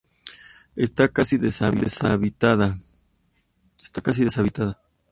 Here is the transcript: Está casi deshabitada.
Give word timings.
Está 0.75 1.09
casi 1.09 1.37
deshabitada. 1.37 2.75